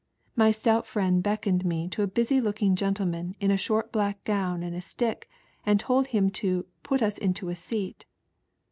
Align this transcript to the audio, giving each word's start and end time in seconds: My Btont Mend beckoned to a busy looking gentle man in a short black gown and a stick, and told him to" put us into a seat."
My 0.35 0.49
Btont 0.49 0.95
Mend 0.95 1.21
beckoned 1.21 1.91
to 1.91 2.01
a 2.01 2.07
busy 2.07 2.41
looking 2.41 2.75
gentle 2.75 3.05
man 3.05 3.35
in 3.39 3.51
a 3.51 3.55
short 3.55 3.91
black 3.91 4.23
gown 4.23 4.63
and 4.63 4.75
a 4.75 4.81
stick, 4.81 5.29
and 5.63 5.79
told 5.79 6.07
him 6.07 6.31
to" 6.41 6.65
put 6.81 7.03
us 7.03 7.19
into 7.19 7.49
a 7.49 7.55
seat." 7.55 8.07